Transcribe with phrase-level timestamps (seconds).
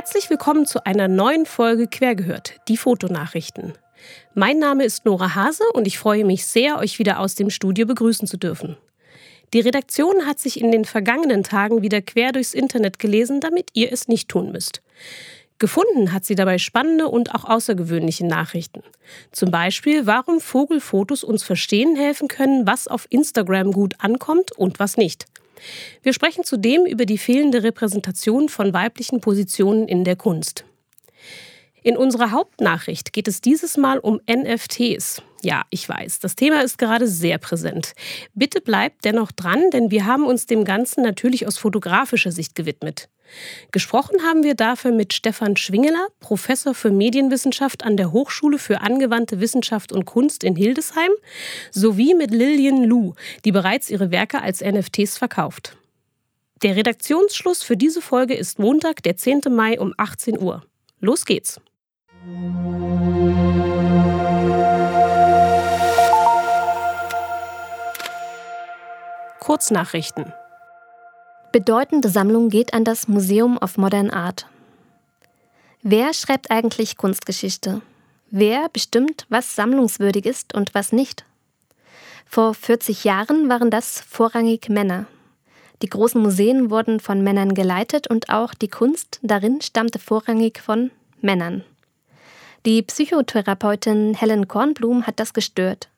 [0.00, 3.74] Herzlich willkommen zu einer neuen Folge Quergehört, die Fotonachrichten.
[4.32, 7.84] Mein Name ist Nora Hase und ich freue mich sehr, euch wieder aus dem Studio
[7.84, 8.78] begrüßen zu dürfen.
[9.52, 13.92] Die Redaktion hat sich in den vergangenen Tagen wieder quer durchs Internet gelesen, damit ihr
[13.92, 14.80] es nicht tun müsst.
[15.58, 18.82] Gefunden hat sie dabei spannende und auch außergewöhnliche Nachrichten.
[19.32, 24.96] Zum Beispiel, warum Vogelfotos uns verstehen helfen können, was auf Instagram gut ankommt und was
[24.96, 25.26] nicht.
[26.02, 30.64] Wir sprechen zudem über die fehlende Repräsentation von weiblichen Positionen in der Kunst.
[31.82, 35.22] In unserer Hauptnachricht geht es dieses Mal um NFTs.
[35.42, 37.94] Ja, ich weiß, das Thema ist gerade sehr präsent.
[38.34, 43.08] Bitte bleibt dennoch dran, denn wir haben uns dem Ganzen natürlich aus fotografischer Sicht gewidmet.
[43.72, 49.40] Gesprochen haben wir dafür mit Stefan Schwingeler, Professor für Medienwissenschaft an der Hochschule für angewandte
[49.40, 51.10] Wissenschaft und Kunst in Hildesheim,
[51.70, 55.76] sowie mit Lillian Lu, die bereits ihre Werke als NFTs verkauft.
[56.62, 59.42] Der Redaktionsschluss für diese Folge ist Montag, der 10.
[59.50, 60.62] Mai um 18 Uhr.
[61.00, 61.60] Los geht's!
[69.40, 70.32] Kurznachrichten.
[71.52, 74.46] Bedeutende Sammlung geht an das Museum of Modern Art.
[75.82, 77.82] Wer schreibt eigentlich Kunstgeschichte?
[78.30, 81.24] Wer bestimmt, was sammlungswürdig ist und was nicht?
[82.24, 85.06] Vor 40 Jahren waren das vorrangig Männer.
[85.82, 90.92] Die großen Museen wurden von Männern geleitet und auch die Kunst darin stammte vorrangig von
[91.20, 91.64] Männern.
[92.64, 95.88] Die Psychotherapeutin Helen Kornblum hat das gestört.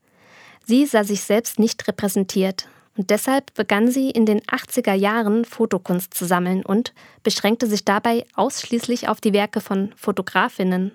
[0.65, 6.13] Sie sah sich selbst nicht repräsentiert und deshalb begann sie in den 80er Jahren Fotokunst
[6.15, 10.93] zu sammeln und beschränkte sich dabei ausschließlich auf die Werke von Fotografinnen.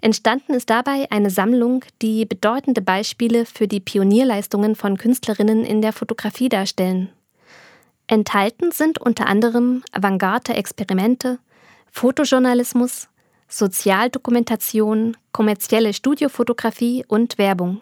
[0.00, 5.92] Entstanden ist dabei eine Sammlung, die bedeutende Beispiele für die Pionierleistungen von Künstlerinnen in der
[5.92, 7.10] Fotografie darstellen.
[8.06, 11.38] Enthalten sind unter anderem Avantgarde-Experimente,
[11.92, 13.08] Fotojournalismus,
[13.46, 17.80] Sozialdokumentation, kommerzielle Studiofotografie und Werbung.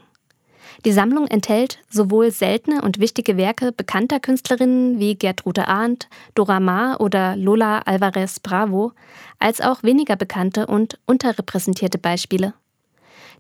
[0.85, 7.01] Die Sammlung enthält sowohl seltene und wichtige Werke bekannter Künstlerinnen wie Gertrude Arndt, Dora Maar
[7.01, 8.93] oder Lola Alvarez Bravo,
[9.39, 12.55] als auch weniger bekannte und unterrepräsentierte Beispiele.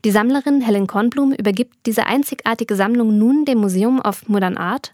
[0.04, 4.92] Die Sammlerin Helen Kornblum übergibt diese einzigartige Sammlung nun dem Museum of Modern Art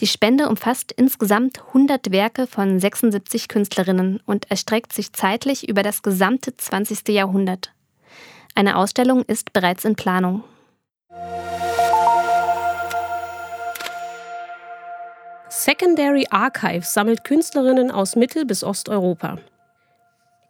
[0.00, 6.02] die Spende umfasst insgesamt 100 Werke von 76 Künstlerinnen und erstreckt sich zeitlich über das
[6.02, 7.08] gesamte 20.
[7.08, 7.72] Jahrhundert.
[8.54, 10.42] Eine Ausstellung ist bereits in Planung.
[15.52, 19.38] Secondary Archive sammelt Künstlerinnen aus Mittel- bis Osteuropa.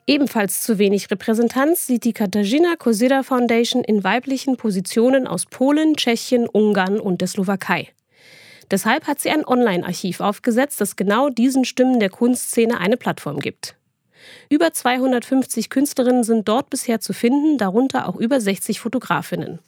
[0.06, 6.46] Ebenfalls zu wenig Repräsentanz sieht die Katarzyna Kosira Foundation in weiblichen Positionen aus Polen, Tschechien,
[6.46, 7.88] Ungarn und der Slowakei.
[8.70, 13.76] Deshalb hat sie ein Online-Archiv aufgesetzt, das genau diesen Stimmen der Kunstszene eine Plattform gibt.
[14.50, 19.60] Über 250 Künstlerinnen sind dort bisher zu finden, darunter auch über 60 Fotografinnen.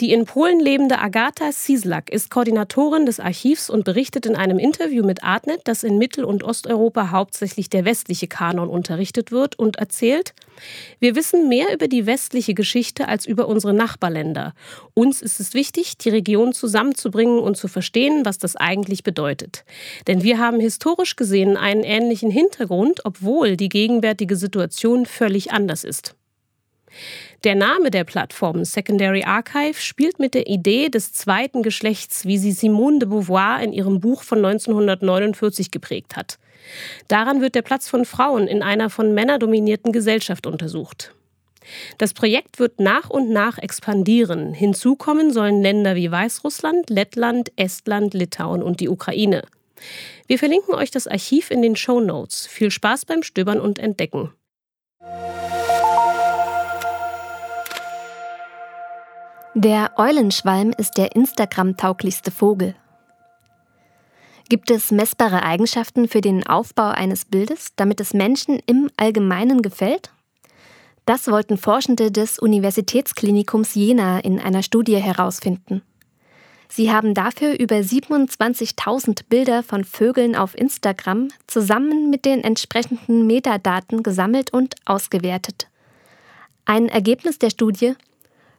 [0.00, 5.02] Die in Polen lebende Agata Sislak ist Koordinatorin des Archivs und berichtet in einem Interview
[5.02, 10.34] mit Artnet, dass in Mittel- und Osteuropa hauptsächlich der westliche Kanon unterrichtet wird und erzählt,
[11.00, 14.52] wir wissen mehr über die westliche Geschichte als über unsere Nachbarländer.
[14.92, 19.64] Uns ist es wichtig, die Region zusammenzubringen und zu verstehen, was das eigentlich bedeutet.
[20.06, 26.14] Denn wir haben historisch gesehen einen ähnlichen Hintergrund, obwohl die gegenwärtige Situation völlig anders ist.
[27.46, 32.50] Der Name der Plattform Secondary Archive spielt mit der Idee des zweiten Geschlechts, wie sie
[32.50, 36.40] Simone de Beauvoir in ihrem Buch von 1949 geprägt hat.
[37.06, 41.14] Daran wird der Platz von Frauen in einer von Männern dominierten Gesellschaft untersucht.
[41.98, 44.52] Das Projekt wird nach und nach expandieren.
[44.52, 49.44] Hinzukommen sollen Länder wie Weißrussland, Lettland, Estland, Litauen und die Ukraine.
[50.26, 52.48] Wir verlinken euch das Archiv in den Show Notes.
[52.48, 54.32] Viel Spaß beim Stöbern und Entdecken.
[59.58, 62.74] Der Eulenschwalm ist der Instagram-tauglichste Vogel.
[64.50, 70.10] Gibt es messbare Eigenschaften für den Aufbau eines Bildes, damit es Menschen im Allgemeinen gefällt?
[71.06, 75.80] Das wollten Forschende des Universitätsklinikums Jena in einer Studie herausfinden.
[76.68, 84.02] Sie haben dafür über 27.000 Bilder von Vögeln auf Instagram zusammen mit den entsprechenden Metadaten
[84.02, 85.68] gesammelt und ausgewertet.
[86.66, 87.94] Ein Ergebnis der Studie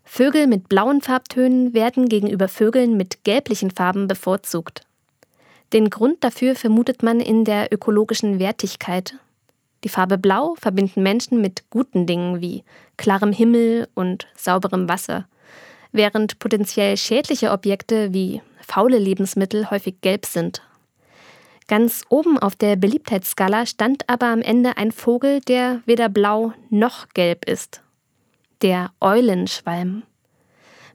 [0.10, 4.88] Vögel mit blauen Farbtönen werden gegenüber Vögeln mit gelblichen Farben bevorzugt.
[5.74, 9.16] Den Grund dafür vermutet man in der ökologischen Wertigkeit.
[9.84, 12.64] Die Farbe Blau verbinden Menschen mit guten Dingen wie
[12.96, 15.28] klarem Himmel und sauberem Wasser,
[15.92, 20.62] während potenziell schädliche Objekte wie faule Lebensmittel häufig gelb sind.
[21.68, 27.10] Ganz oben auf der Beliebtheitsskala stand aber am Ende ein Vogel, der weder blau noch
[27.10, 27.82] gelb ist.
[28.64, 30.02] Der Eulenschwalm.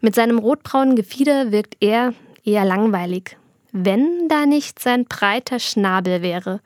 [0.01, 2.13] Mit seinem rotbraunen Gefieder wirkt er
[2.45, 3.37] eher langweilig,
[3.71, 6.61] wenn da nicht sein breiter Schnabel wäre,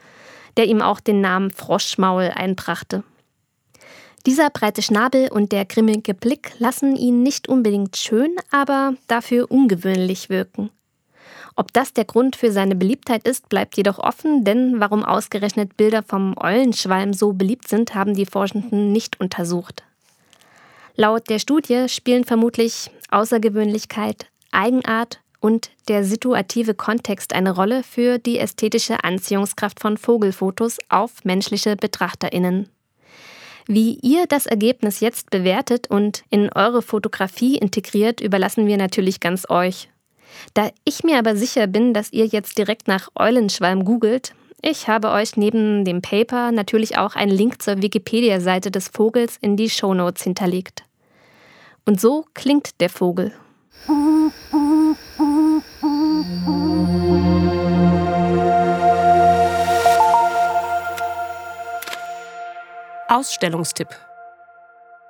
[0.57, 3.05] der ihm auch den Namen Froschmaul einbrachte.
[4.25, 10.31] Dieser breite Schnabel und der grimmige Blick lassen ihn nicht unbedingt schön, aber dafür ungewöhnlich
[10.31, 10.71] wirken.
[11.57, 16.03] Ob das der Grund für seine Beliebtheit ist, bleibt jedoch offen, denn warum ausgerechnet Bilder
[16.03, 19.86] vom Eulenschwalm so beliebt sind, haben die Forschenden nicht untersucht.
[20.97, 28.39] Laut der Studie spielen vermutlich Außergewöhnlichkeit, Eigenart und der situative Kontext eine Rolle für die
[28.39, 32.71] ästhetische Anziehungskraft von Vogelfotos auf menschliche Betrachterinnen.
[33.67, 39.51] Wie ihr das Ergebnis jetzt bewertet und in eure Fotografie integriert, überlassen wir natürlich ganz
[39.51, 39.91] euch.
[40.55, 45.11] Da ich mir aber sicher bin, dass ihr jetzt direkt nach Eulenschwalm googelt, ich habe
[45.11, 50.23] euch neben dem Paper natürlich auch einen Link zur Wikipedia-Seite des Vogels in die Shownotes
[50.23, 50.85] hinterlegt.
[51.85, 53.33] Und so klingt der Vogel.
[63.09, 63.89] Ausstellungstipp.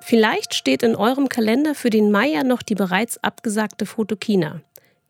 [0.03, 4.61] Vielleicht steht in eurem Kalender für den Mai ja noch die bereits abgesagte Fotokina.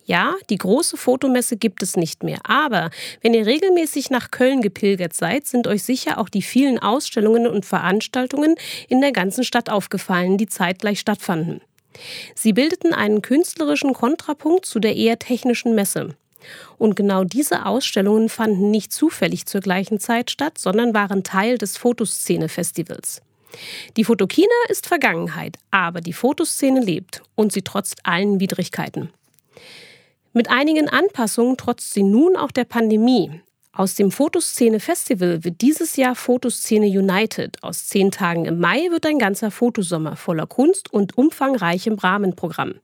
[0.06, 2.90] Ja, die große Fotomesse gibt es nicht mehr, aber
[3.22, 7.66] wenn ihr regelmäßig nach Köln gepilgert seid, sind euch sicher auch die vielen Ausstellungen und
[7.66, 8.54] Veranstaltungen
[8.88, 11.60] in der ganzen Stadt aufgefallen, die zeitgleich stattfanden.
[12.36, 16.14] Sie bildeten einen künstlerischen Kontrapunkt zu der eher technischen Messe.
[16.78, 21.76] Und genau diese Ausstellungen fanden nicht zufällig zur gleichen Zeit statt, sondern waren Teil des
[21.76, 23.22] Fotoszene-Festivals.
[23.96, 29.10] Die Fotokina ist Vergangenheit, aber die Fotoszene lebt und sie trotzt allen Widrigkeiten.
[30.36, 33.40] Mit einigen Anpassungen trotzt sie nun auch der Pandemie.
[33.72, 37.62] Aus dem Fotoszene Festival wird dieses Jahr Fotoszene United.
[37.62, 42.74] Aus zehn Tagen im Mai wird ein ganzer Fotosommer voller Kunst und umfangreichem Rahmenprogramm.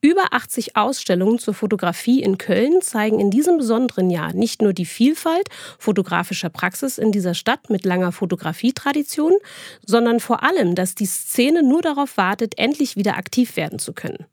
[0.00, 4.86] Über 80 Ausstellungen zur Fotografie in Köln zeigen in diesem besonderen Jahr nicht nur die
[4.86, 5.48] Vielfalt
[5.80, 9.32] fotografischer Praxis in dieser Stadt mit langer Fotografietradition,
[9.84, 14.26] sondern vor allem, dass die Szene nur darauf wartet, endlich wieder aktiv werden zu können.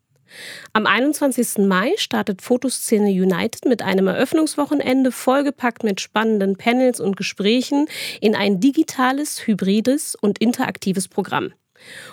[0.73, 1.59] Am 21.
[1.59, 7.87] Mai startet Fotoszene United mit einem Eröffnungswochenende vollgepackt mit spannenden Panels und Gesprächen
[8.21, 11.53] in ein digitales, hybrides und interaktives Programm.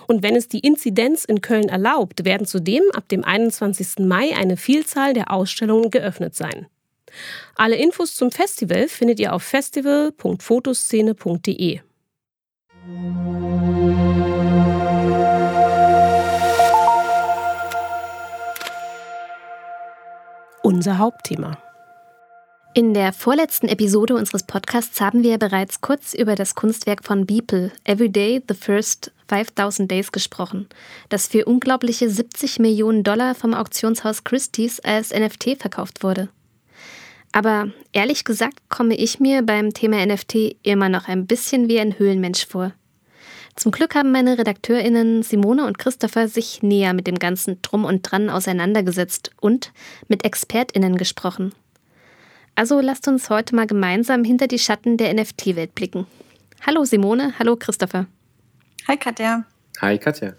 [0.07, 4.01] Und wenn es die Inzidenz in Köln erlaubt, werden zudem ab dem 21.
[4.01, 6.67] Mai eine Vielzahl der Ausstellungen geöffnet sein.
[7.57, 11.81] Alle Infos zum Festival findet ihr auf festival.fotoszene.de.
[20.81, 21.59] Unser Hauptthema.
[22.73, 27.71] In der vorletzten Episode unseres Podcasts haben wir bereits kurz über das Kunstwerk von Beeple,
[27.85, 30.71] Everyday the First 5000 Days, gesprochen,
[31.11, 36.31] das für unglaubliche 70 Millionen Dollar vom Auktionshaus Christie's als NFT verkauft wurde.
[37.31, 41.99] Aber ehrlich gesagt komme ich mir beim Thema NFT immer noch ein bisschen wie ein
[41.99, 42.73] Höhlenmensch vor.
[43.61, 48.11] Zum Glück haben meine RedakteurInnen Simone und Christopher sich näher mit dem ganzen Drum und
[48.11, 49.75] Dran auseinandergesetzt und
[50.09, 51.53] mit ExpertInnen gesprochen.
[52.55, 56.07] Also lasst uns heute mal gemeinsam hinter die Schatten der NFT-Welt blicken.
[56.65, 58.07] Hallo Simone, hallo Christopher.
[58.89, 59.45] Hi Katja.
[59.83, 60.33] Hi Katja.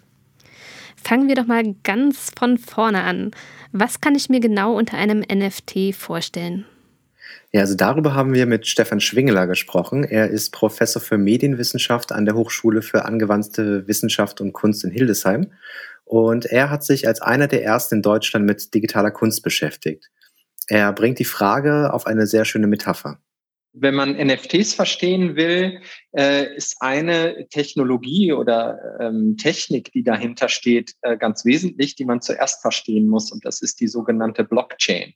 [0.95, 3.29] Fangen wir doch mal ganz von vorne an.
[3.71, 6.65] Was kann ich mir genau unter einem NFT vorstellen?
[7.53, 10.05] Ja, also darüber haben wir mit Stefan Schwingeler gesprochen.
[10.05, 15.51] Er ist Professor für Medienwissenschaft an der Hochschule für angewandte Wissenschaft und Kunst in Hildesheim.
[16.05, 20.09] Und er hat sich als einer der ersten in Deutschland mit digitaler Kunst beschäftigt.
[20.67, 23.19] Er bringt die Frage auf eine sehr schöne Metapher.
[23.73, 25.81] Wenn man NFTs verstehen will,
[26.11, 32.21] äh, ist eine Technologie oder ähm, Technik, die dahinter steht, äh, ganz wesentlich, die man
[32.21, 33.31] zuerst verstehen muss.
[33.31, 35.13] Und das ist die sogenannte Blockchain.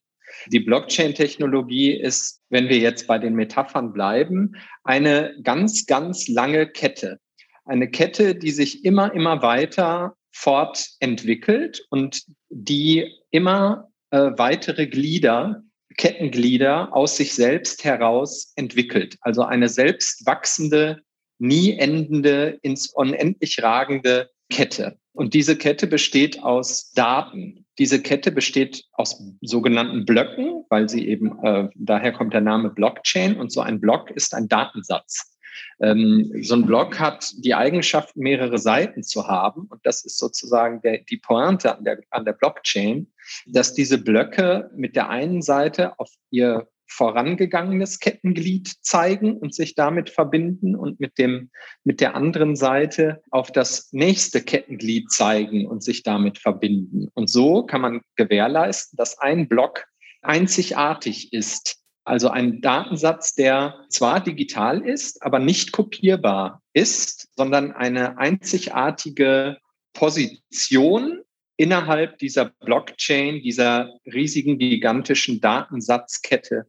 [0.47, 7.19] Die Blockchain-Technologie ist, wenn wir jetzt bei den Metaphern bleiben, eine ganz, ganz lange Kette.
[7.65, 15.63] Eine Kette, die sich immer, immer weiter fortentwickelt und die immer äh, weitere Glieder,
[15.97, 19.17] Kettenglieder aus sich selbst heraus entwickelt.
[19.21, 21.01] Also eine selbst wachsende,
[21.39, 24.97] nie endende, ins Unendlich ragende Kette.
[25.13, 27.65] Und diese Kette besteht aus Daten.
[27.79, 33.37] Diese Kette besteht aus sogenannten Blöcken, weil sie eben, äh, daher kommt der Name Blockchain.
[33.37, 35.35] Und so ein Block ist ein Datensatz.
[35.79, 39.67] Ähm, so ein Block hat die Eigenschaft, mehrere Seiten zu haben.
[39.69, 43.07] Und das ist sozusagen der, die Pointe an der, an der Blockchain,
[43.45, 50.09] dass diese Blöcke mit der einen Seite auf ihr vorangegangenes Kettenglied zeigen und sich damit
[50.09, 51.49] verbinden und mit dem,
[51.83, 57.09] mit der anderen Seite auf das nächste Kettenglied zeigen und sich damit verbinden.
[57.13, 59.85] Und so kann man gewährleisten, dass ein Block
[60.21, 61.81] einzigartig ist.
[62.03, 69.57] Also ein Datensatz, der zwar digital ist, aber nicht kopierbar ist, sondern eine einzigartige
[69.93, 71.21] Position
[71.57, 76.67] innerhalb dieser Blockchain, dieser riesigen, gigantischen Datensatzkette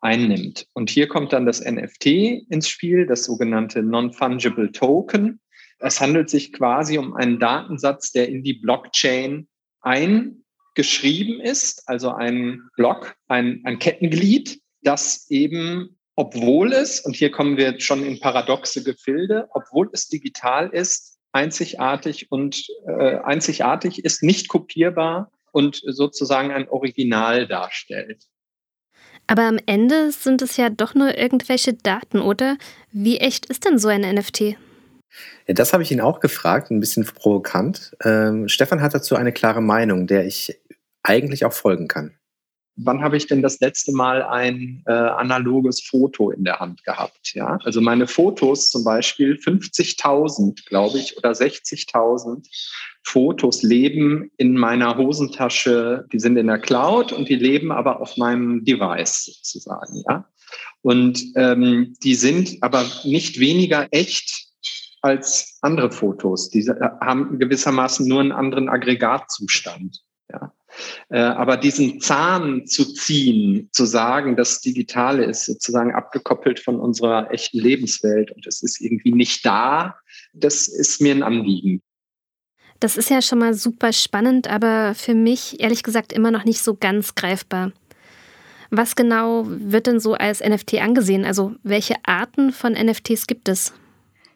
[0.00, 0.66] einnimmt.
[0.72, 2.06] Und hier kommt dann das NFT
[2.48, 5.40] ins Spiel, das sogenannte Non-Fungible Token.
[5.80, 9.48] Es handelt sich quasi um einen Datensatz, der in die Blockchain
[9.80, 17.56] eingeschrieben ist, also ein Block, ein, ein Kettenglied, das eben, obwohl es, und hier kommen
[17.56, 24.48] wir schon in paradoxe Gefilde, obwohl es digital ist, einzigartig und äh, einzigartig ist, nicht
[24.48, 28.24] kopierbar und sozusagen ein Original darstellt.
[29.28, 32.56] Aber am Ende sind es ja doch nur irgendwelche Daten, oder?
[32.90, 34.56] Wie echt ist denn so ein NFT?
[35.46, 37.96] Ja, das habe ich ihn auch gefragt, ein bisschen provokant.
[38.04, 40.58] Ähm, Stefan hat dazu eine klare Meinung, der ich
[41.02, 42.17] eigentlich auch folgen kann
[42.78, 47.34] wann habe ich denn das letzte Mal ein äh, analoges Foto in der Hand gehabt?
[47.34, 52.46] Ja, also meine Fotos zum Beispiel 50.000, glaube ich, oder 60.000
[53.02, 56.06] Fotos leben in meiner Hosentasche.
[56.12, 60.02] Die sind in der Cloud und die leben aber auf meinem Device sozusagen.
[60.08, 60.28] Ja,
[60.82, 64.46] und ähm, die sind aber nicht weniger echt
[65.00, 66.50] als andere Fotos.
[66.50, 66.64] Die
[67.00, 70.02] haben gewissermaßen nur einen anderen Aggregatzustand.
[70.30, 70.52] Ja.
[71.08, 77.30] Äh, aber diesen Zahn zu ziehen, zu sagen, das Digitale ist sozusagen abgekoppelt von unserer
[77.30, 79.96] echten Lebenswelt und es ist irgendwie nicht da,
[80.32, 81.82] das ist mir ein Anliegen.
[82.80, 86.62] Das ist ja schon mal super spannend, aber für mich ehrlich gesagt immer noch nicht
[86.62, 87.72] so ganz greifbar.
[88.70, 91.24] Was genau wird denn so als NFT angesehen?
[91.24, 93.72] Also welche Arten von NFTs gibt es?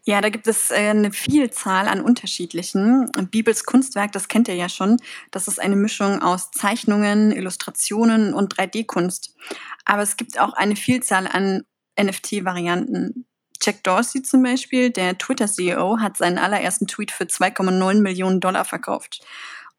[0.04, 3.10] Ja, da gibt es äh, eine Vielzahl an unterschiedlichen.
[3.30, 4.96] Bibels Kunstwerk, das kennt ihr ja schon.
[5.30, 9.36] Das ist eine Mischung aus Zeichnungen, Illustrationen und 3D-Kunst.
[9.84, 11.62] Aber es gibt auch eine Vielzahl an
[12.00, 13.26] NFT-Varianten.
[13.62, 19.20] Jack Dorsey zum Beispiel, der Twitter-CEO, hat seinen allerersten Tweet für 2,9 Millionen Dollar verkauft.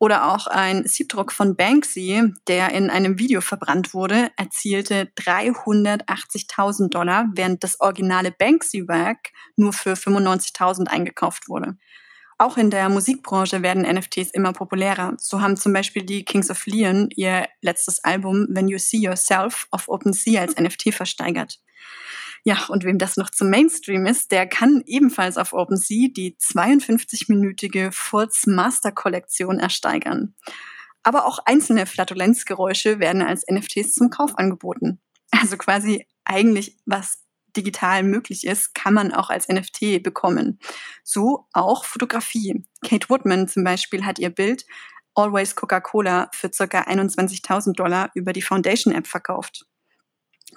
[0.04, 7.28] Oder auch ein Siebdruck von Banksy, der in einem Video verbrannt wurde, erzielte 380.000 Dollar,
[7.36, 11.78] während das originale Banksy-Werk nur für 95.000 eingekauft wurde.
[12.38, 15.14] Auch in der Musikbranche werden NFTs immer populärer.
[15.20, 19.68] So haben zum Beispiel die Kings of Leon ihr letztes Album When You See Yourself
[19.72, 21.62] auf OpenSea als NFT versteigert.
[22.46, 27.92] Ja, und wem das noch zum Mainstream ist, der kann ebenfalls auf OpenSea die 52-minütige
[27.94, 30.36] Furz Master Kollektion ersteigern.
[31.04, 35.00] Aber auch einzelne Flatulenzgeräusche werden als NFTs zum Kauf angeboten.
[35.32, 37.24] Also quasi eigentlich was
[37.56, 40.60] digital möglich ist, kann man auch als NFT bekommen.
[41.04, 42.66] So auch Fotografie.
[42.84, 44.66] Kate Woodman zum Beispiel hat ihr Bild
[45.16, 46.66] Always Coca-Cola für ca.
[46.66, 49.66] 21.000 Dollar über die Foundation App verkauft.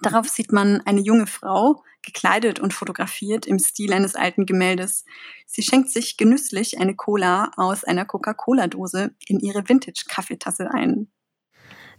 [0.02, 5.04] Darauf sieht man eine junge Frau, gekleidet und fotografiert im Stil eines alten Gemäldes.
[5.46, 11.08] Sie schenkt sich genüsslich eine Cola aus einer Coca-Cola-Dose in ihre Vintage-Kaffeetasse ein.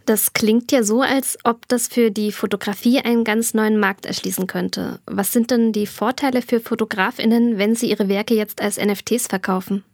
[0.06, 4.46] Das klingt ja so, als ob das für die Fotografie einen ganz neuen Markt erschließen
[4.46, 5.00] könnte.
[5.04, 9.84] Was sind denn die Vorteile für Fotografinnen, wenn sie ihre Werke jetzt als NFTs verkaufen?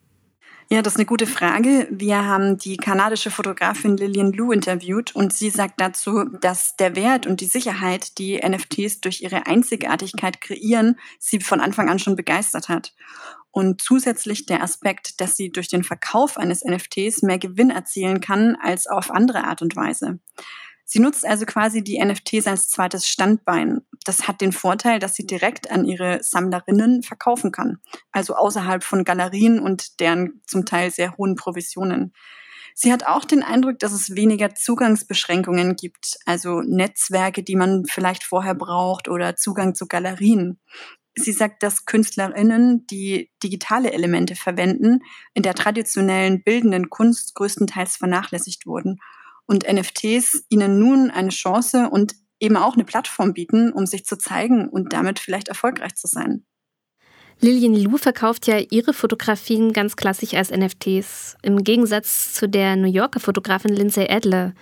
[0.70, 1.86] Ja, das ist eine gute Frage.
[1.90, 7.26] Wir haben die kanadische Fotografin Lillian Lu interviewt und sie sagt dazu, dass der Wert
[7.26, 12.68] und die Sicherheit, die NFTs durch ihre Einzigartigkeit kreieren, sie von Anfang an schon begeistert
[12.68, 12.94] hat.
[13.50, 18.56] Und zusätzlich der Aspekt, dass sie durch den Verkauf eines NFTs mehr Gewinn erzielen kann
[18.60, 20.18] als auf andere Art und Weise.
[20.84, 23.82] Sie nutzt also quasi die NFTs als zweites Standbein.
[24.04, 27.78] Das hat den Vorteil, dass sie direkt an ihre Sammlerinnen verkaufen kann,
[28.12, 32.12] also außerhalb von Galerien und deren zum Teil sehr hohen Provisionen.
[32.74, 38.24] Sie hat auch den Eindruck, dass es weniger Zugangsbeschränkungen gibt, also Netzwerke, die man vielleicht
[38.24, 40.60] vorher braucht oder Zugang zu Galerien.
[41.16, 44.98] Sie sagt, dass Künstlerinnen, die digitale Elemente verwenden,
[45.32, 48.98] in der traditionellen bildenden Kunst größtenteils vernachlässigt wurden
[49.46, 54.16] und NFTs ihnen nun eine Chance und eben auch eine Plattform bieten, um sich zu
[54.16, 56.44] zeigen und damit vielleicht erfolgreich zu sein.
[57.40, 62.90] Lillian Lu verkauft ja ihre Fotografien ganz klassisch als NFTs, im Gegensatz zu der New
[62.90, 64.54] Yorker Fotografin Lindsay Adler.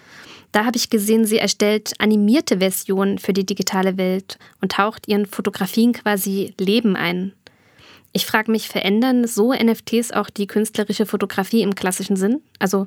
[0.53, 5.27] Da habe ich gesehen, sie erstellt animierte Versionen für die digitale Welt und taucht ihren
[5.27, 7.33] Fotografien quasi Leben ein.
[8.13, 12.43] Ich frage mich, verändern so NFTs auch die künstlerische Fotografie im klassischen Sinn?
[12.59, 12.87] Also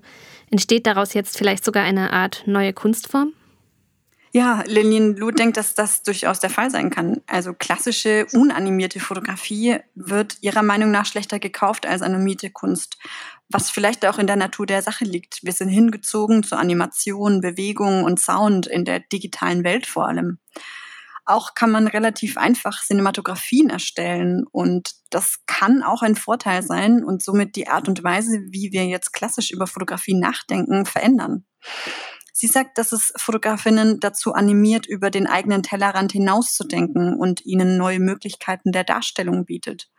[0.52, 3.34] entsteht daraus jetzt vielleicht sogar eine Art neue Kunstform?
[4.36, 7.22] Ja, Lillian Lu denkt, dass das durchaus der Fall sein kann.
[7.26, 12.98] Also klassische, unanimierte Fotografie wird ihrer Meinung nach schlechter gekauft als animierte Kunst.
[13.48, 15.40] Was vielleicht auch in der Natur der Sache liegt.
[15.44, 20.40] Wir sind hingezogen zu Animation, Bewegung und Sound in der digitalen Welt vor allem.
[21.24, 27.24] Auch kann man relativ einfach Cinematografien erstellen und das kann auch ein Vorteil sein und
[27.24, 31.46] somit die Art und Weise, wie wir jetzt klassisch über Fotografie nachdenken, verändern.
[32.38, 38.02] Sie sagt, dass es Fotografinnen dazu animiert, über den eigenen Tellerrand hinauszudenken und ihnen neue
[38.02, 39.90] Möglichkeiten der Darstellung bietet.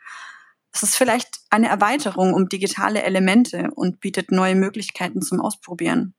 [0.70, 6.12] Es ist vielleicht eine Erweiterung um digitale Elemente und bietet neue Möglichkeiten zum Ausprobieren.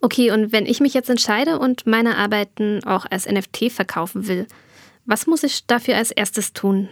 [0.00, 4.46] Okay, und wenn ich mich jetzt entscheide und meine Arbeiten auch als NFT verkaufen will,
[5.06, 6.88] was muss ich dafür als erstes tun?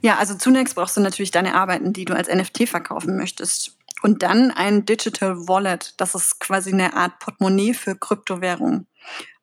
[0.00, 3.76] Ja, also zunächst brauchst du natürlich deine Arbeiten, die du als NFT verkaufen möchtest.
[4.04, 5.94] Und dann ein Digital Wallet.
[5.96, 8.86] Das ist quasi eine Art Portemonnaie für Kryptowährung.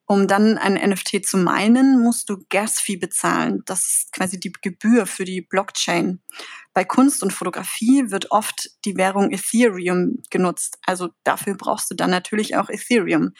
[0.06, 3.64] Um dann ein NFT zu meinen, musst du Gas-Fee bezahlen.
[3.66, 6.20] Das ist quasi die Gebühr für die Blockchain.
[6.74, 10.78] Bei Kunst und Fotografie wird oft die Währung Ethereum genutzt.
[10.86, 13.32] Also dafür brauchst du dann natürlich auch Ethereum.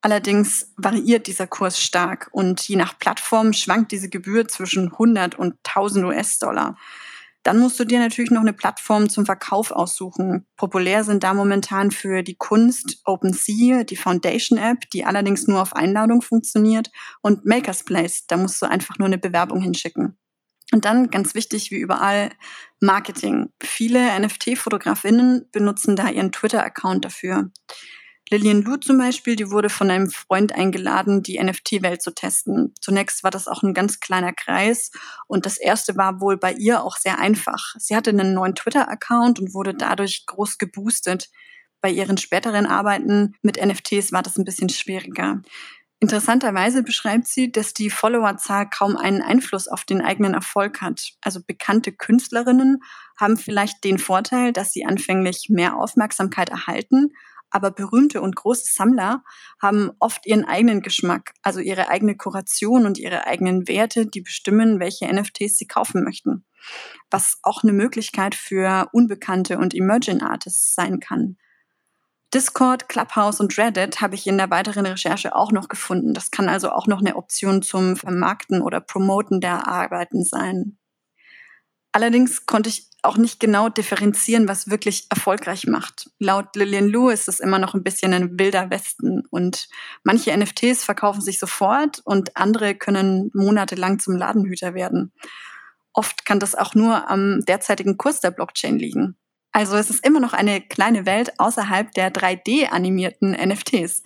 [0.00, 5.58] Allerdings variiert dieser Kurs stark und je nach Plattform schwankt diese Gebühr zwischen 100 und
[5.64, 6.76] 1000 US-Dollar.
[7.46, 10.48] Dann musst du dir natürlich noch eine Plattform zum Verkauf aussuchen.
[10.56, 15.76] Populär sind da momentan für die Kunst OpenSea, die Foundation App, die allerdings nur auf
[15.76, 16.90] Einladung funktioniert,
[17.22, 20.18] und Makers Place, da musst du einfach nur eine Bewerbung hinschicken.
[20.72, 22.30] Und dann, ganz wichtig wie überall,
[22.80, 23.50] Marketing.
[23.62, 27.52] Viele NFT-Fotografinnen benutzen da ihren Twitter-Account dafür.
[28.28, 32.74] Lillian Lu zum Beispiel, die wurde von einem Freund eingeladen, die NFT-Welt zu testen.
[32.80, 34.90] Zunächst war das auch ein ganz kleiner Kreis
[35.28, 37.74] und das erste war wohl bei ihr auch sehr einfach.
[37.78, 41.30] Sie hatte einen neuen Twitter-Account und wurde dadurch groß geboostet.
[41.80, 45.42] Bei ihren späteren Arbeiten mit NFTs war das ein bisschen schwieriger.
[45.98, 51.12] Interessanterweise beschreibt sie, dass die Followerzahl kaum einen Einfluss auf den eigenen Erfolg hat.
[51.22, 52.82] Also bekannte Künstlerinnen
[53.18, 57.12] haben vielleicht den Vorteil, dass sie anfänglich mehr Aufmerksamkeit erhalten,
[57.56, 59.24] aber berühmte und große Sammler
[59.60, 64.78] haben oft ihren eigenen Geschmack, also ihre eigene Kuration und ihre eigenen Werte, die bestimmen,
[64.78, 66.44] welche NFTs sie kaufen möchten.
[67.10, 71.38] Was auch eine Möglichkeit für unbekannte und Emerging Artists sein kann.
[72.34, 76.12] Discord, Clubhouse und Reddit habe ich in der weiteren Recherche auch noch gefunden.
[76.12, 80.76] Das kann also auch noch eine Option zum Vermarkten oder Promoten der Arbeiten sein.
[81.92, 86.10] Allerdings konnte ich auch nicht genau differenzieren, was wirklich erfolgreich macht.
[86.18, 89.68] Laut Lillian Lu ist es immer noch ein bisschen ein wilder Westen und
[90.04, 95.12] manche NFTs verkaufen sich sofort und andere können monatelang zum Ladenhüter werden.
[95.92, 99.16] Oft kann das auch nur am derzeitigen Kurs der Blockchain liegen.
[99.52, 104.02] Also es ist immer noch eine kleine Welt außerhalb der 3D-animierten NFTs.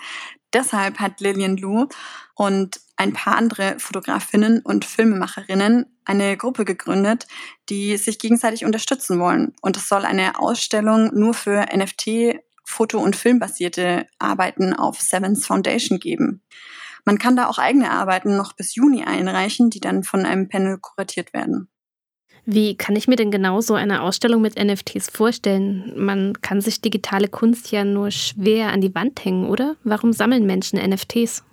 [0.53, 1.89] Deshalb hat Lillian Lu
[2.35, 7.27] und ein paar andere Fotografinnen und Filmemacherinnen eine Gruppe gegründet,
[7.69, 9.55] die sich gegenseitig unterstützen wollen.
[9.63, 15.99] Und es soll eine Ausstellung nur für NFT, Foto- und Filmbasierte Arbeiten auf Sevens Foundation
[15.99, 16.43] geben.
[17.05, 20.79] Man kann da auch eigene Arbeiten noch bis Juni einreichen, die dann von einem Panel
[20.79, 21.69] kuratiert werden.
[22.45, 25.93] Wie kann ich mir denn genau so eine Ausstellung mit NFTs vorstellen?
[25.97, 29.77] Man kann sich digitale Kunst ja nur schwer an die Wand hängen, oder?
[29.85, 31.45] Warum sammeln Menschen NFTs?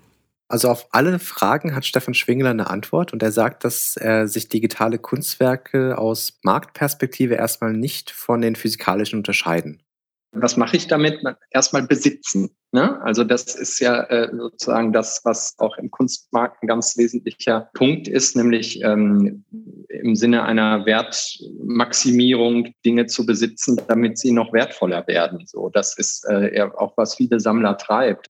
[0.50, 4.48] Also auf alle Fragen hat Stefan Schwingler eine Antwort und er sagt, dass er sich
[4.48, 9.84] digitale Kunstwerke aus Marktperspektive erstmal nicht von den physikalischen unterscheiden.
[10.32, 11.22] Was mache ich damit?
[11.52, 12.50] Erstmal besitzen.
[12.72, 13.02] Ne?
[13.02, 18.08] Also das ist ja äh, sozusagen das, was auch im Kunstmarkt ein ganz wesentlicher Punkt
[18.08, 19.46] ist, nämlich ähm,
[19.90, 25.46] im Sinne einer Wertmaximierung Dinge zu besitzen, damit sie noch wertvoller werden.
[25.46, 28.28] So, das ist äh, auch was viele Sammler treibt.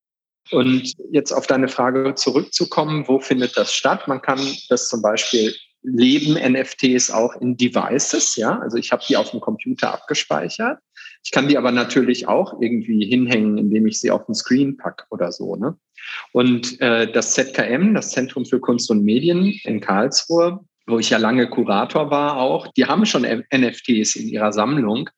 [0.51, 4.07] Und jetzt auf deine Frage zurückzukommen, wo findet das statt?
[4.07, 8.59] Man kann das zum Beispiel leben NFTs auch in Devices, ja.
[8.59, 10.79] Also ich habe die auf dem Computer abgespeichert.
[11.23, 15.07] Ich kann die aber natürlich auch irgendwie hinhängen, indem ich sie auf den Screen pack
[15.09, 15.55] oder so.
[15.55, 15.77] Ne?
[16.31, 21.17] Und äh, das ZKM, das Zentrum für Kunst und Medien in Karlsruhe, wo ich ja
[21.17, 25.09] lange Kurator war auch, die haben schon NFTs in ihrer Sammlung.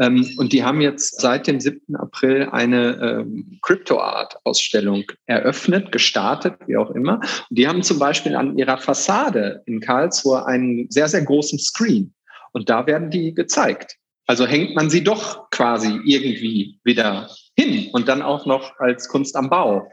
[0.00, 1.94] Ähm, und die haben jetzt seit dem 7.
[1.96, 7.20] April eine ähm, Crypto-Art-Ausstellung eröffnet, gestartet, wie auch immer.
[7.50, 12.14] Und die haben zum Beispiel an ihrer Fassade in Karlsruhe einen sehr, sehr großen Screen.
[12.52, 13.96] Und da werden die gezeigt.
[14.26, 19.36] Also hängt man sie doch quasi irgendwie wieder hin und dann auch noch als Kunst
[19.36, 19.90] am Bau.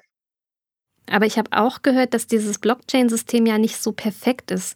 [1.10, 4.76] Aber ich habe auch gehört, dass dieses Blockchain-System ja nicht so perfekt ist.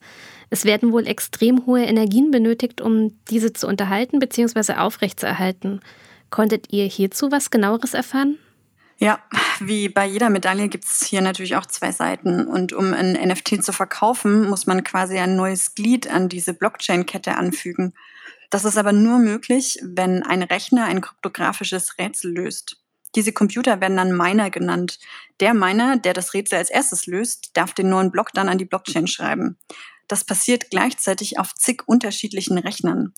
[0.50, 4.74] Es werden wohl extrem hohe Energien benötigt, um diese zu unterhalten bzw.
[4.74, 5.82] aufrechtzuerhalten.
[6.30, 8.38] Konntet ihr hierzu was genaueres erfahren?
[8.98, 9.20] Ja,
[9.60, 12.48] wie bei jeder Medaille gibt es hier natürlich auch zwei Seiten.
[12.48, 17.36] Und um ein NFT zu verkaufen, muss man quasi ein neues Glied an diese Blockchain-Kette
[17.36, 17.94] anfügen.
[18.52, 22.81] Das ist aber nur möglich, wenn ein Rechner ein kryptografisches Rätsel löst.
[23.16, 25.00] Diese Computer werden dann Miner genannt.
[25.40, 28.66] Der Miner, der das Rätsel als erstes löst, darf den neuen Block dann an die
[28.66, 29.58] Blockchain schreiben.
[30.08, 33.14] Das passiert gleichzeitig auf zig unterschiedlichen Rechnern.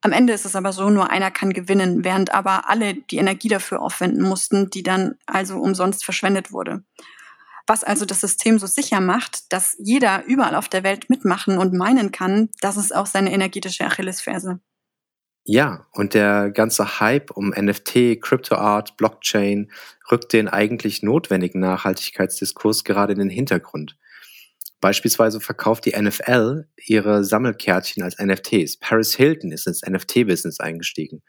[0.00, 3.48] Am Ende ist es aber so, nur einer kann gewinnen, während aber alle die Energie
[3.48, 6.84] dafür aufwenden mussten, die dann also umsonst verschwendet wurde.
[7.68, 11.72] Was also das System so sicher macht, dass jeder überall auf der Welt mitmachen und
[11.72, 14.60] meinen kann, das ist auch seine energetische Achillesferse.
[15.44, 19.72] Ja, und der ganze Hype um NFT, Crypto Art, Blockchain
[20.10, 23.96] rückt den eigentlich notwendigen Nachhaltigkeitsdiskurs gerade in den Hintergrund.
[24.80, 28.78] Beispielsweise verkauft die NFL ihre Sammelkärtchen als NFTs.
[28.78, 31.22] Paris Hilton ist ins NFT-Business eingestiegen.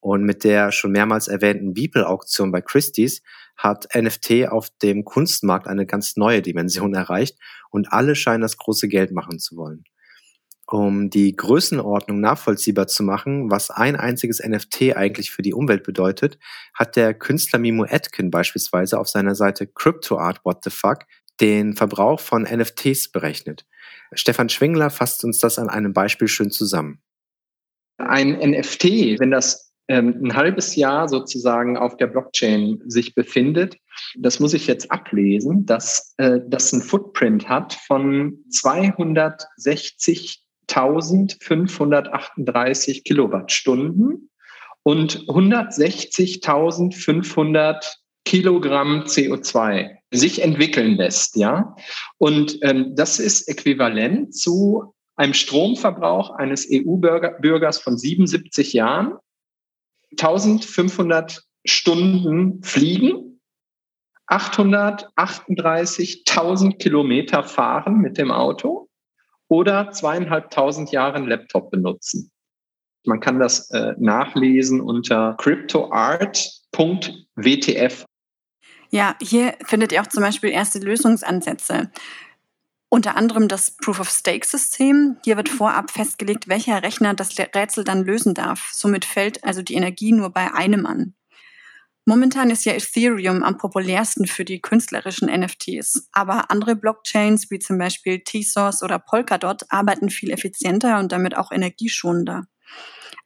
[0.00, 3.22] Und mit der schon mehrmals erwähnten Beeple-Auktion bei Christie's
[3.56, 7.36] hat NFT auf dem Kunstmarkt eine ganz neue Dimension erreicht
[7.70, 9.84] und alle scheinen das große Geld machen zu wollen.
[10.70, 16.38] Um die Größenordnung nachvollziehbar zu machen, was ein einziges NFT eigentlich für die Umwelt bedeutet,
[16.74, 21.06] hat der Künstler Mimo Atkin beispielsweise auf seiner Seite CryptoArt What the Fuck
[21.40, 23.66] den Verbrauch von NFTs berechnet.
[24.12, 27.00] Stefan Schwingler fasst uns das an einem Beispiel schön zusammen.
[27.98, 33.76] Ein NFT, wenn das ähm, ein halbes Jahr sozusagen auf der Blockchain sich befindet,
[34.16, 38.44] das muss ich jetzt ablesen, dass äh, das ein Footprint hat von
[40.70, 44.30] 260.538 Kilowattstunden
[44.82, 51.76] und 160.500 Kilogramm CO2 sich entwickeln lässt, ja.
[52.18, 59.18] Und ähm, das ist äquivalent zu einem Stromverbrauch eines EU-Bürgers von 77 Jahren,
[60.12, 63.40] 1500 Stunden fliegen,
[64.28, 68.89] 838.000 Kilometer fahren mit dem Auto
[69.50, 72.30] oder zweieinhalbtausend Jahre einen Laptop benutzen.
[73.04, 78.06] Man kann das äh, nachlesen unter cryptoart.wtf
[78.90, 81.90] ja, hier findet ihr auch zum Beispiel erste Lösungsansätze.
[82.88, 85.18] Unter anderem das Proof-of-Stake-System.
[85.24, 88.70] Hier wird vorab festgelegt, welcher Rechner das Rätsel dann lösen darf.
[88.72, 91.14] Somit fällt also die Energie nur bei einem an.
[92.10, 97.78] Momentan ist ja Ethereum am populärsten für die künstlerischen NFTs, aber andere Blockchains wie zum
[97.78, 102.48] Beispiel Tezos oder Polkadot arbeiten viel effizienter und damit auch energieschonender.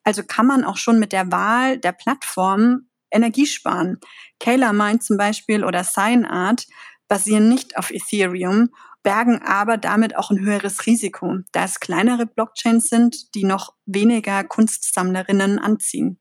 [0.03, 4.01] Also kann man auch schon mit der Wahl der Plattform Energie sparen.
[4.39, 6.67] Kayla meint zum Beispiel oder SignArt
[7.09, 8.69] basieren nicht auf Ethereum,
[9.03, 14.45] bergen aber damit auch ein höheres Risiko, da es kleinere Blockchains sind, die noch weniger
[14.45, 16.21] Kunstsammlerinnen anziehen.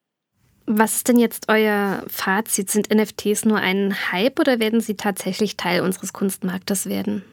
[0.66, 2.72] Was ist denn jetzt euer Fazit?
[2.72, 7.24] Sind NFTs nur ein Hype oder werden sie tatsächlich Teil unseres Kunstmarktes werden?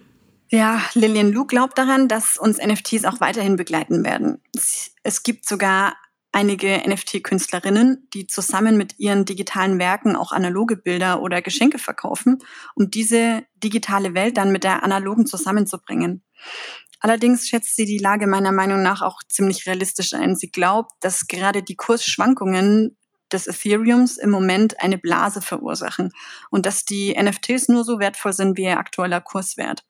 [0.49, 4.43] Ja, Lillian Lu glaubt daran, dass uns NFTs auch weiterhin begleiten werden.
[5.05, 5.95] Es gibt sogar
[6.33, 12.38] einige NFT-Künstlerinnen, die zusammen mit ihren digitalen Werken auch analoge Bilder oder Geschenke verkaufen,
[12.75, 16.25] um diese digitale Welt dann mit der analogen zusammenzubringen.
[17.01, 20.37] Allerdings schätzt sie die Lage meiner Meinung nach auch ziemlich realistisch ein.
[20.37, 22.97] Sie glaubt, dass gerade die Kursschwankungen
[23.33, 26.12] des Ethereums im Moment eine Blase verursachen
[26.51, 29.85] und dass die NFTs nur so wertvoll sind wie ihr aktueller Kurswert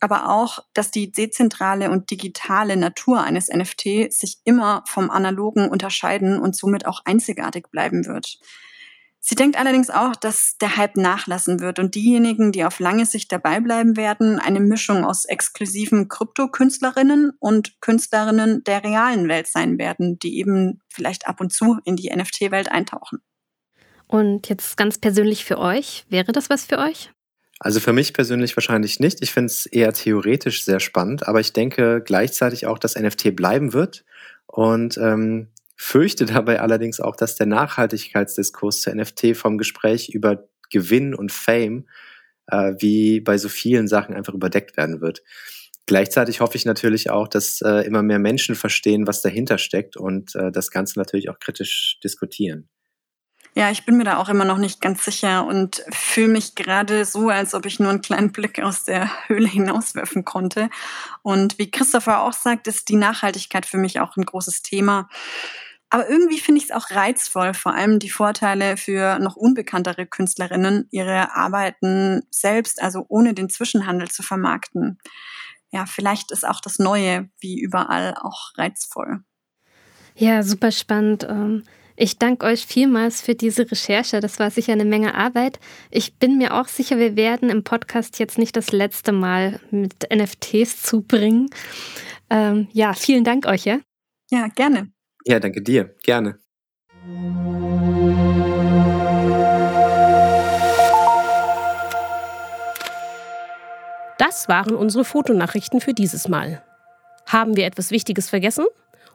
[0.00, 6.38] aber auch, dass die dezentrale und digitale Natur eines NFT sich immer vom analogen unterscheiden
[6.38, 8.38] und somit auch einzigartig bleiben wird.
[9.20, 13.32] Sie denkt allerdings auch, dass der Hype nachlassen wird und diejenigen, die auf lange Sicht
[13.32, 20.18] dabei bleiben werden, eine Mischung aus exklusiven Krypto-Künstlerinnen und Künstlerinnen der realen Welt sein werden,
[20.20, 23.18] die eben vielleicht ab und zu in die NFT-Welt eintauchen.
[24.06, 27.10] Und jetzt ganz persönlich für euch, wäre das was für euch?
[27.58, 29.22] Also für mich persönlich wahrscheinlich nicht.
[29.22, 33.72] Ich finde es eher theoretisch sehr spannend, aber ich denke gleichzeitig auch, dass NFT bleiben
[33.72, 34.04] wird
[34.46, 41.14] und ähm, fürchte dabei allerdings auch, dass der Nachhaltigkeitsdiskurs zur NFT vom Gespräch über Gewinn
[41.14, 41.86] und Fame
[42.48, 45.22] äh, wie bei so vielen Sachen einfach überdeckt werden wird.
[45.86, 50.34] Gleichzeitig hoffe ich natürlich auch, dass äh, immer mehr Menschen verstehen, was dahinter steckt und
[50.34, 52.68] äh, das Ganze natürlich auch kritisch diskutieren.
[53.54, 57.06] Ja, ich bin mir da auch immer noch nicht ganz sicher und fühle mich gerade
[57.06, 60.68] so, als ob ich nur einen kleinen Blick aus der Höhle hinauswerfen konnte.
[61.22, 65.08] Und wie Christopher auch sagt, ist die Nachhaltigkeit für mich auch ein großes Thema.
[65.88, 70.88] Aber irgendwie finde ich es auch reizvoll, vor allem die Vorteile für noch unbekanntere Künstlerinnen,
[70.90, 74.98] ihre Arbeiten selbst, also ohne den Zwischenhandel zu vermarkten.
[75.70, 79.20] Ja, vielleicht ist auch das Neue wie überall auch reizvoll.
[80.16, 81.26] Ja, super spannend.
[81.28, 81.62] Ähm,
[81.98, 84.20] Ich danke euch vielmals für diese Recherche.
[84.20, 85.58] Das war sicher eine Menge Arbeit.
[85.90, 90.06] Ich bin mir auch sicher, wir werden im Podcast jetzt nicht das letzte Mal mit
[90.14, 91.48] NFTs zubringen.
[92.28, 93.78] Ähm, ja, vielen Dank euch, ja?
[94.30, 94.92] Ja, gerne.
[95.26, 95.92] Ja, danke dir.
[96.04, 96.38] Gerne.
[104.18, 106.62] Das waren unsere Fotonachrichten für dieses Mal.
[107.26, 108.66] Haben wir etwas Wichtiges vergessen?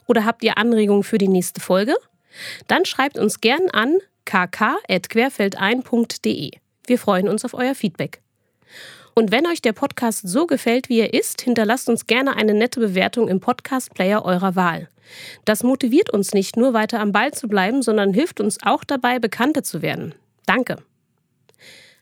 [0.05, 1.95] Oder habt ihr Anregungen für die nächste Folge?
[2.67, 3.95] Dann schreibt uns gern an
[4.25, 6.51] kk.querfeldein.de.
[6.87, 8.21] Wir freuen uns auf euer Feedback.
[9.13, 12.79] Und wenn euch der Podcast so gefällt, wie er ist, hinterlasst uns gerne eine nette
[12.79, 14.89] Bewertung im Podcast-Player eurer Wahl.
[15.45, 19.19] Das motiviert uns nicht nur weiter am Ball zu bleiben, sondern hilft uns auch dabei,
[19.19, 20.15] bekannter zu werden.
[20.45, 20.77] Danke.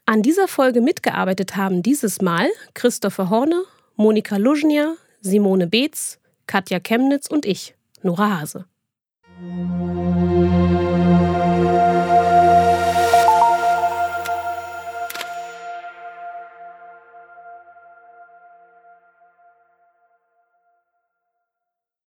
[0.05, 3.63] An dieser Folge mitgearbeitet haben dieses Mal Christopher Horne,
[3.95, 8.65] Monika Luschnia, Simone Beetz, Katja Chemnitz und ich, Nora Hase.